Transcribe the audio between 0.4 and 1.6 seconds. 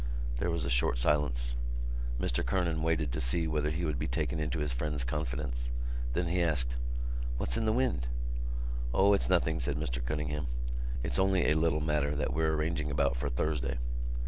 was a short silence.